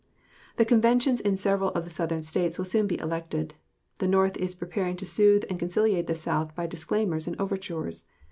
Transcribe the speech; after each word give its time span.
The 0.55 0.65
conventions 0.65 1.21
in 1.21 1.37
several 1.37 1.69
of 1.73 1.83
the 1.83 1.91
Southern 1.91 2.23
States 2.23 2.57
will 2.57 2.65
soon 2.65 2.87
be 2.87 2.97
elected. 2.97 3.53
The 3.99 4.07
North 4.07 4.35
is 4.37 4.55
preparing 4.55 4.95
to 4.95 5.05
soothe 5.05 5.45
and 5.47 5.59
conciliate 5.59 6.07
the 6.07 6.15
South 6.15 6.55
by 6.55 6.65
disclaimers 6.65 7.27
and 7.27 7.39
overtures. 7.39 8.03